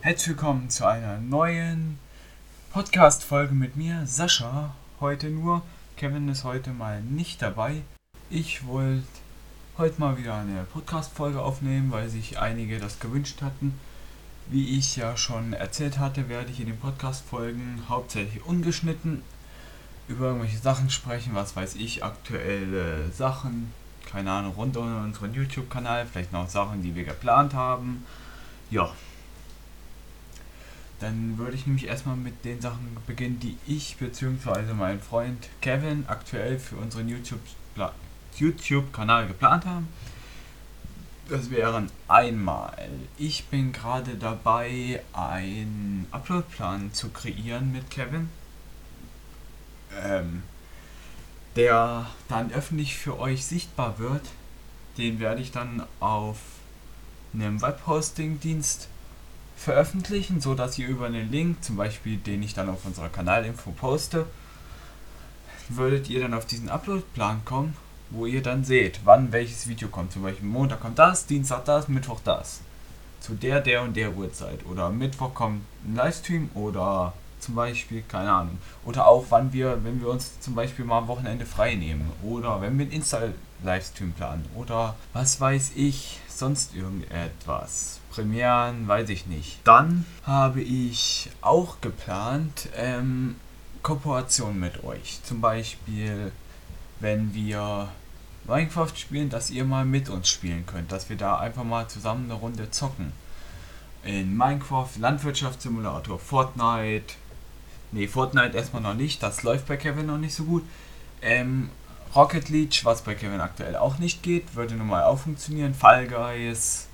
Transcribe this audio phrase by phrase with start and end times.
[0.00, 1.98] Herzlich willkommen zu einer neuen
[2.72, 4.76] Podcast-Folge mit mir, Sascha.
[5.00, 5.62] Heute nur.
[5.96, 7.82] Kevin ist heute mal nicht dabei.
[8.30, 9.02] Ich wollte
[9.76, 13.74] heute mal wieder eine Podcast-Folge aufnehmen, weil sich einige das gewünscht hatten.
[14.46, 19.22] Wie ich ja schon erzählt hatte, werde ich in den Podcast-Folgen hauptsächlich ungeschnitten
[20.06, 23.72] über irgendwelche Sachen sprechen, was weiß ich, aktuelle Sachen,
[24.06, 28.06] keine Ahnung, rund um unseren YouTube-Kanal, vielleicht noch Sachen, die wir geplant haben.
[28.70, 28.92] Ja.
[31.00, 34.74] Dann würde ich nämlich erstmal mit den Sachen beginnen, die ich bzw.
[34.74, 37.92] mein Freund Kevin aktuell für unseren YouTube-Kanal
[38.38, 39.88] YouTube geplant haben.
[41.28, 42.88] Das wären einmal,
[43.18, 48.30] ich bin gerade dabei, einen Uploadplan zu kreieren mit Kevin.
[50.02, 50.42] Ähm,
[51.54, 54.22] der dann öffentlich für euch sichtbar wird,
[54.96, 56.38] den werde ich dann auf
[57.34, 58.88] einem Webhosting-Dienst
[59.58, 63.72] veröffentlichen, so dass ihr über einen Link, zum Beispiel den ich dann auf unserer Kanalinfo
[63.72, 64.26] poste,
[65.68, 67.76] würdet ihr dann auf diesen Uploadplan kommen,
[68.10, 70.12] wo ihr dann seht, wann welches Video kommt.
[70.12, 72.60] Zum Beispiel Montag kommt das, Dienstag das, Mittwoch das.
[73.20, 74.64] Zu der, der und der Uhrzeit.
[74.64, 78.58] Oder Mittwoch kommt ein Livestream oder zum Beispiel, keine Ahnung.
[78.84, 82.10] Oder auch wann wir, wenn wir uns zum Beispiel mal am Wochenende frei nehmen.
[82.22, 84.44] Oder wenn wir einen Insta-Livestream planen.
[84.54, 88.00] Oder was weiß ich, sonst irgendetwas.
[88.10, 89.58] Premieren, weiß ich nicht.
[89.64, 93.36] Dann habe ich auch geplant, ähm,
[93.82, 95.20] Kooperation mit euch.
[95.22, 96.32] Zum Beispiel,
[97.00, 97.88] wenn wir
[98.46, 100.90] Minecraft spielen, dass ihr mal mit uns spielen könnt.
[100.90, 103.12] Dass wir da einfach mal zusammen eine Runde zocken.
[104.04, 107.14] In Minecraft, Landwirtschaftssimulator, Fortnite,
[107.92, 109.22] Nee, Fortnite erstmal noch nicht.
[109.22, 110.64] Das läuft bei Kevin noch nicht so gut.
[111.22, 111.70] Ähm,
[112.14, 115.74] Rocket League, was bei Kevin aktuell auch nicht geht, würde nun mal auch funktionieren.
[115.74, 116.88] Fall Guys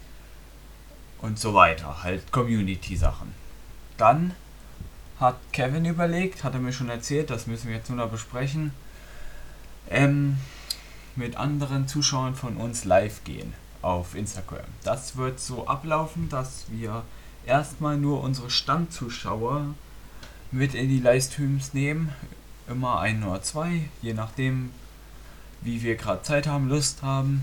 [1.19, 2.03] und so weiter.
[2.03, 3.34] Halt Community-Sachen.
[3.97, 4.34] Dann
[5.20, 8.72] hat Kevin überlegt, hat er mir schon erzählt, das müssen wir jetzt nur noch besprechen,
[9.89, 10.39] ähm,
[11.16, 14.65] mit anderen Zuschauern von uns live gehen auf Instagram.
[14.83, 17.04] Das wird so ablaufen, dass wir
[17.47, 19.75] erstmal nur unsere Stammzuschauer
[20.54, 22.12] mit in die Livestreams nehmen.
[22.69, 24.70] Immer ein oder zwei, je nachdem,
[25.60, 27.42] wie wir gerade Zeit haben, Lust haben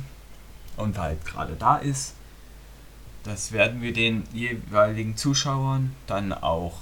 [0.77, 2.13] und halt gerade da ist.
[3.23, 6.77] Das werden wir den jeweiligen Zuschauern dann auch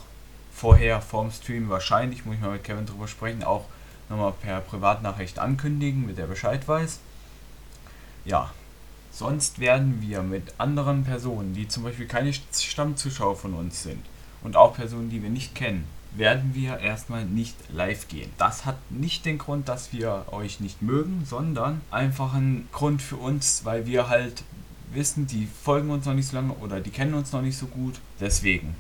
[0.54, 3.66] vorher vorm Stream wahrscheinlich, muss ich mal mit Kevin drüber sprechen, auch
[4.08, 7.00] nochmal per Privatnachricht ankündigen, mit der Bescheid weiß.
[8.24, 8.52] Ja,
[9.12, 14.06] sonst werden wir mit anderen Personen, die zum Beispiel keine Stammzuschauer von uns sind
[14.44, 18.32] und auch Personen, die wir nicht kennen, werden wir erstmal nicht live gehen.
[18.38, 23.18] Das hat nicht den Grund, dass wir euch nicht mögen, sondern einfach einen Grund für
[23.18, 24.44] uns, weil wir halt
[24.92, 27.68] wissen, die folgen uns noch nicht so lange oder die kennen uns noch nicht so
[27.68, 28.00] gut.
[28.20, 28.76] Deswegen.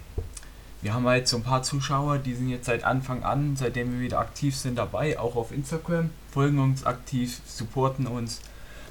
[0.81, 3.99] Wir haben halt so ein paar Zuschauer, die sind jetzt seit Anfang an, seitdem wir
[3.99, 8.39] wieder aktiv sind, dabei, auch auf Instagram, folgen uns aktiv, supporten uns.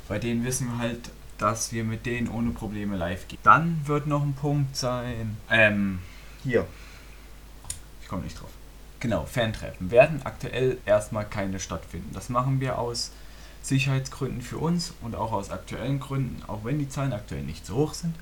[0.06, 3.38] Bei denen wissen wir halt, dass wir mit denen ohne Probleme live gehen.
[3.42, 6.00] Dann wird noch ein Punkt sein, ähm,
[6.44, 6.66] hier,
[8.08, 8.48] ich komme nicht drauf.
[9.00, 12.08] Genau, Fantreffen werden aktuell erstmal keine stattfinden.
[12.14, 13.12] Das machen wir aus
[13.60, 17.74] Sicherheitsgründen für uns und auch aus aktuellen Gründen, auch wenn die Zahlen aktuell nicht so
[17.74, 18.14] hoch sind,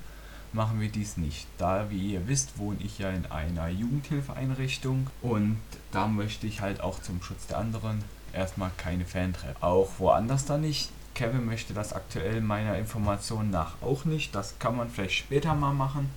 [0.51, 1.47] machen wir dies nicht.
[1.57, 5.57] Da, wie ihr wisst, wohne ich ja in einer Jugendhilfeeinrichtung und
[5.93, 9.63] da möchte ich halt auch zum Schutz der anderen erstmal keine Fantreffen.
[9.63, 10.91] Auch woanders da nicht.
[11.15, 14.35] Kevin möchte das aktuell meiner Information nach auch nicht.
[14.35, 16.09] Das kann man vielleicht später mal machen,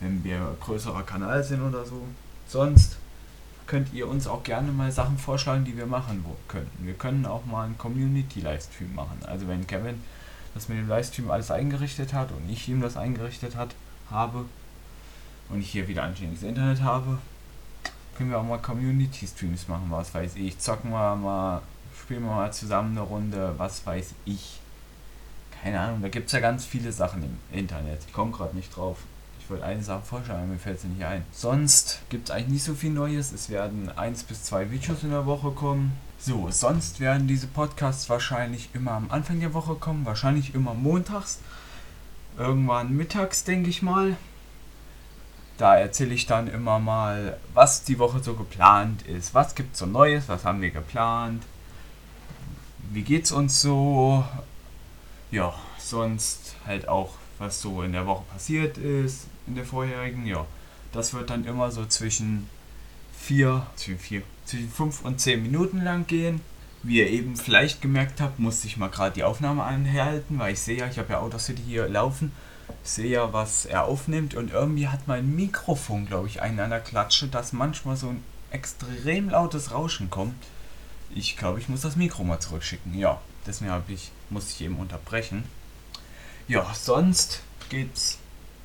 [0.00, 2.02] wenn wir größerer Kanal sind oder so.
[2.48, 2.96] Sonst
[3.66, 6.86] könnt ihr uns auch gerne mal Sachen vorschlagen, die wir machen könnten.
[6.86, 9.20] Wir können auch mal einen Community-Livestream machen.
[9.26, 10.02] Also wenn Kevin
[10.54, 13.74] das mit dem Livestream alles eingerichtet hat und ich ihm das eingerichtet hat,
[14.10, 14.46] habe
[15.50, 17.18] und ich hier wieder anständiges Internet habe,
[18.16, 20.58] können wir auch mal Community-Streams machen, was weiß ich.
[20.58, 21.60] Zocken wir mal,
[22.00, 24.58] spielen wir mal zusammen eine Runde, was weiß ich.
[25.62, 28.00] Keine Ahnung, da gibt es ja ganz viele Sachen im Internet.
[28.06, 28.98] Ich komme gerade nicht drauf.
[29.48, 31.24] Ich wollte eine Sache vorschlagen, mir fällt es nicht ein.
[31.32, 33.32] Sonst gibt es eigentlich nicht so viel Neues.
[33.32, 35.96] Es werden eins bis zwei Videos in der Woche kommen.
[36.18, 40.04] So, sonst werden diese Podcasts wahrscheinlich immer am Anfang der Woche kommen.
[40.04, 41.38] Wahrscheinlich immer montags.
[42.36, 44.18] Irgendwann mittags, denke ich mal.
[45.56, 49.32] Da erzähle ich dann immer mal, was die Woche so geplant ist.
[49.32, 50.28] Was gibt es so Neues?
[50.28, 51.42] Was haben wir geplant?
[52.90, 54.26] Wie geht's uns so?
[55.30, 60.46] Ja, sonst halt auch, was so in der Woche passiert ist in der vorherigen, ja.
[60.92, 62.48] Das wird dann immer so zwischen
[63.18, 66.40] 4, zwischen 4, zwischen 5 und 10 Minuten lang gehen.
[66.82, 70.60] Wie ihr eben vielleicht gemerkt habt, musste ich mal gerade die Aufnahme anhalten, weil ich
[70.60, 72.32] sehe ja, ich habe ja Audacity hier laufen.
[72.84, 76.80] sehe ja, was er aufnimmt und irgendwie hat mein Mikrofon, glaube ich, einen an der
[76.80, 80.34] Klatsche, dass manchmal so ein extrem lautes Rauschen kommt.
[81.14, 82.96] Ich glaube, ich muss das Mikro mal zurückschicken.
[82.96, 85.44] Ja, deswegen habe ich, muss ich eben unterbrechen.
[86.48, 88.16] Ja, sonst geht's,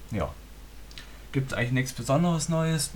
[0.09, 0.29] ja,
[1.33, 2.91] gibt eigentlich nichts Besonderes Neues.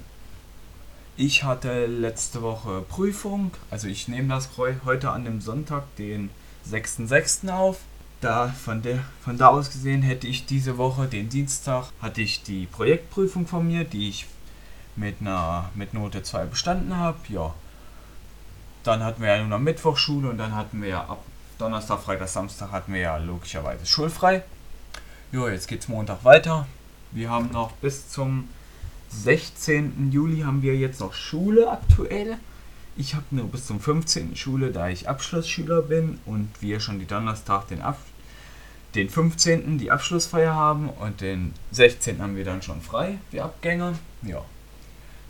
[1.18, 6.30] Ich hatte letzte Woche Prüfung, also ich nehme das heute an dem Sonntag, den
[6.72, 7.50] 6.6.
[7.52, 7.80] auf.
[8.22, 12.44] Da von, der, von da aus gesehen hätte ich diese Woche, den Dienstag, hatte ich
[12.44, 14.26] die Projektprüfung von mir, die ich
[14.96, 17.18] mit einer mit Note 2 bestanden habe.
[17.28, 17.54] Ja.
[18.84, 21.24] Dann hatten wir ja nur noch Mittwochschule und dann hatten wir ja ab
[21.58, 24.44] Donnerstag, Freitag, Samstag hatten wir ja logischerweise schulfrei.
[25.34, 26.66] Ja, jetzt geht's Montag weiter.
[27.12, 28.48] Wir haben noch bis zum
[29.10, 30.10] 16.
[30.10, 32.38] Juli haben wir jetzt noch Schule aktuell.
[32.96, 34.38] Ich habe nur bis zum 15.
[34.38, 38.00] Schule, da ich Abschlussschüler bin und wir schon die Donnerstag den, Ab
[38.96, 39.78] den 15.
[39.78, 42.22] die Abschlussfeier haben und den 16.
[42.22, 43.96] haben wir dann schon frei, die Abgänger.
[44.22, 44.46] Ja.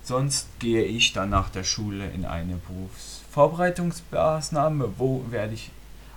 [0.04, 4.94] Sonst gehe ich dann nach der Schule in eine Berufsvorbereitungsmaßnahme.
[5.00, 5.72] Wo werde ich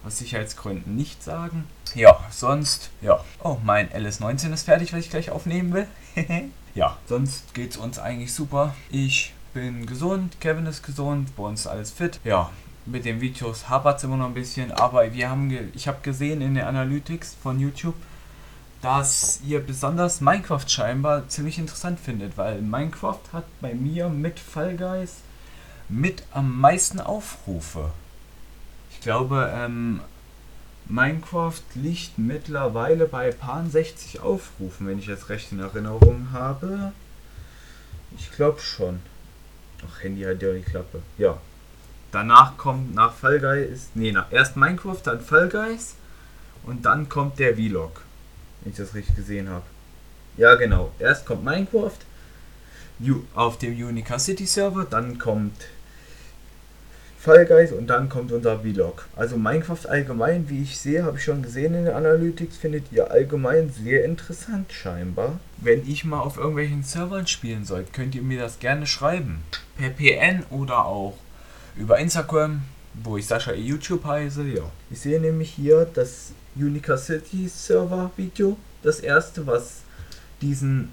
[0.05, 1.65] aus Sicherheitsgründen nicht sagen.
[1.95, 3.23] Ja, sonst, ja.
[3.43, 5.87] Oh, mein LS19 ist fertig, was ich gleich aufnehmen will.
[6.75, 8.75] ja, sonst geht's uns eigentlich super.
[8.91, 12.21] Ich bin gesund, Kevin ist gesund, bei uns ist alles fit.
[12.25, 12.51] Ja,
[12.87, 16.41] mit den Videos hapert es immer noch ein bisschen, aber wir haben ich habe gesehen
[16.41, 17.95] in der Analytics von YouTube,
[18.83, 24.77] dass ihr besonders Minecraft scheinbar ziemlich interessant findet, weil Minecraft hat bei mir mit Fall
[24.77, 25.17] Guys
[25.89, 27.91] mit am meisten Aufrufe.
[29.01, 30.03] Ich glaube, ähm,
[30.85, 36.93] Minecraft liegt mittlerweile bei paar 60 Aufrufen, wenn ich jetzt recht in Erinnerung habe.
[38.19, 39.01] Ich glaube schon.
[39.89, 41.01] Ach, Handy hat ja die Klappe.
[41.17, 41.39] Ja.
[42.13, 45.95] Danach kommt nach Fall Guys, nee, nach, erst Minecraft, dann Fall Guys
[46.65, 48.03] und dann kommt der Vlog.
[48.61, 49.65] Wenn ich das richtig gesehen habe.
[50.37, 50.93] Ja, genau.
[50.99, 51.97] Erst kommt Minecraft
[53.35, 55.57] auf dem Unica City Server, dann kommt
[57.23, 59.07] Fall Guys und dann kommt unser Vlog.
[59.15, 63.11] Also Minecraft allgemein, wie ich sehe, habe ich schon gesehen in den Analytics, findet ihr
[63.11, 65.39] allgemein sehr interessant scheinbar.
[65.59, 69.43] Wenn ich mal auf irgendwelchen Servern spielen soll, könnt ihr mir das gerne schreiben.
[69.77, 71.19] Per PN oder auch
[71.77, 72.63] über Instagram,
[72.95, 74.63] wo ich Sascha e YouTube heiße, ja.
[74.91, 79.83] Ich sehe nämlich hier das Unica City Server Video, das erste, was
[80.41, 80.91] diesen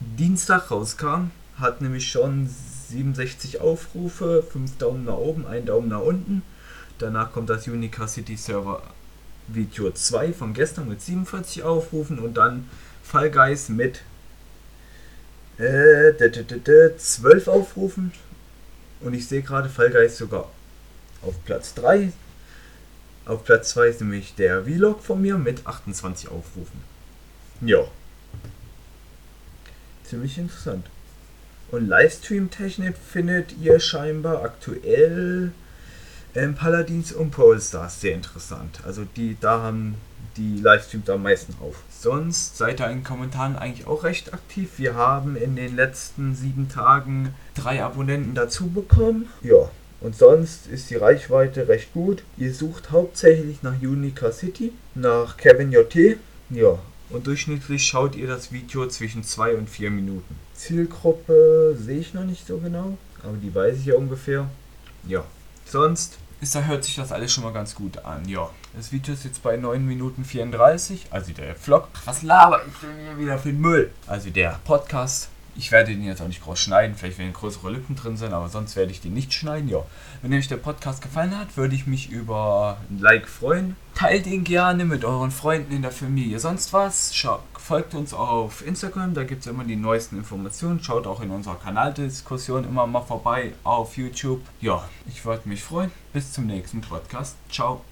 [0.00, 2.48] Dienstag rauskam, hat nämlich schon
[2.88, 6.42] 67 Aufrufe, 5 Daumen nach oben, 1 Daumen nach unten.
[6.98, 8.82] Danach kommt das Unica City Server
[9.48, 12.68] Video 2 von gestern mit 47 Aufrufen und dann
[13.02, 14.00] Fall Guys mit
[15.58, 16.12] äh,
[16.96, 18.12] 12 Aufrufen.
[19.00, 20.50] Und ich sehe gerade Fall Guys sogar
[21.22, 22.12] auf Platz 3.
[23.26, 26.82] Auf Platz 2 ist nämlich der Vlog von mir mit 28 Aufrufen.
[27.60, 27.84] Ja.
[30.04, 30.86] Ziemlich interessant.
[31.70, 35.52] Und Livestream-Technik findet ihr scheinbar aktuell
[36.34, 38.80] ähm, Paladins und Polestars sehr interessant.
[38.84, 39.96] Also die, da haben
[40.36, 41.76] die Livestreams am meisten auf.
[41.90, 44.70] Sonst seid ihr in den Kommentaren eigentlich auch recht aktiv.
[44.76, 49.28] Wir haben in den letzten sieben Tagen drei Abonnenten dazu bekommen.
[49.42, 49.70] Ja,
[50.00, 52.24] und sonst ist die Reichweite recht gut.
[52.36, 56.18] Ihr sucht hauptsächlich nach Unica City, nach Kevin JT.
[56.50, 56.78] Ja,
[57.10, 60.43] und durchschnittlich schaut ihr das Video zwischen 2 und 4 Minuten.
[60.54, 64.48] Zielgruppe sehe ich noch nicht so genau, aber die weiß ich ja ungefähr.
[65.06, 65.24] Ja,
[65.66, 66.18] sonst
[66.52, 68.28] da hört sich das alles schon mal ganz gut an.
[68.28, 71.88] Ja, das Video ist jetzt bei 9 Minuten 34, also der Vlog.
[72.04, 73.90] Was laber ich denn hier wieder für Müll?
[74.06, 77.96] Also der Podcast ich werde den jetzt auch nicht groß schneiden, vielleicht werden größere Lücken
[77.96, 79.68] drin sein, aber sonst werde ich den nicht schneiden.
[79.68, 79.84] Ja.
[80.22, 83.76] Wenn euch der Podcast gefallen hat, würde ich mich über ein Like freuen.
[83.94, 86.40] Teilt ihn gerne mit euren Freunden in der Familie.
[86.40, 90.82] Sonst was, schaut, folgt uns auf Instagram, da gibt es immer die neuesten Informationen.
[90.82, 94.40] Schaut auch in unserer Kanaldiskussion immer mal vorbei auf YouTube.
[94.60, 95.90] Ja, ich würde mich freuen.
[96.12, 97.36] Bis zum nächsten Podcast.
[97.50, 97.82] Ciao.